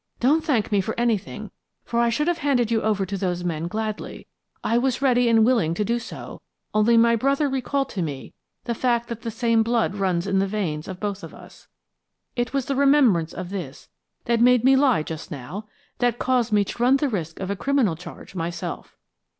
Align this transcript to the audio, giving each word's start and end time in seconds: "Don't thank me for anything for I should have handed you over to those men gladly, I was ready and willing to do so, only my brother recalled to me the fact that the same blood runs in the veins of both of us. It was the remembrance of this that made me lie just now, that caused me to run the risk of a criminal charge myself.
"Don't 0.19 0.43
thank 0.43 0.71
me 0.71 0.81
for 0.81 0.99
anything 0.99 1.51
for 1.85 1.99
I 1.99 2.09
should 2.09 2.27
have 2.27 2.39
handed 2.39 2.71
you 2.71 2.81
over 2.81 3.05
to 3.05 3.15
those 3.17 3.43
men 3.43 3.67
gladly, 3.67 4.25
I 4.63 4.79
was 4.79 4.99
ready 4.99 5.29
and 5.29 5.45
willing 5.45 5.75
to 5.75 5.85
do 5.85 5.99
so, 5.99 6.41
only 6.73 6.97
my 6.97 7.15
brother 7.15 7.47
recalled 7.47 7.89
to 7.89 8.01
me 8.01 8.33
the 8.63 8.73
fact 8.73 9.09
that 9.09 9.21
the 9.21 9.29
same 9.29 9.61
blood 9.61 9.93
runs 9.93 10.25
in 10.25 10.39
the 10.39 10.47
veins 10.47 10.87
of 10.87 10.99
both 10.99 11.23
of 11.23 11.35
us. 11.35 11.67
It 12.35 12.51
was 12.51 12.65
the 12.65 12.75
remembrance 12.75 13.31
of 13.31 13.51
this 13.51 13.89
that 14.25 14.41
made 14.41 14.63
me 14.63 14.75
lie 14.75 15.03
just 15.03 15.29
now, 15.29 15.67
that 15.99 16.17
caused 16.17 16.51
me 16.51 16.65
to 16.65 16.81
run 16.81 16.97
the 16.97 17.07
risk 17.07 17.39
of 17.39 17.51
a 17.51 17.55
criminal 17.55 17.95
charge 17.95 18.33
myself. 18.33 18.97